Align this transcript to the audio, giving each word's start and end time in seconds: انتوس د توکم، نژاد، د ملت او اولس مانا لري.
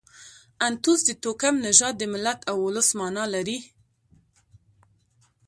انتوس 0.67 0.99
د 1.05 1.09
توکم، 1.23 1.55
نژاد، 1.65 1.93
د 1.97 2.03
ملت 2.13 2.39
او 2.49 2.55
اولس 2.65 2.89
مانا 2.99 3.23
لري. 3.33 3.59